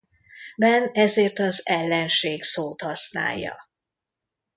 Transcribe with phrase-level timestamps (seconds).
[0.55, 3.69] Ben ezért az ellenség szót használja.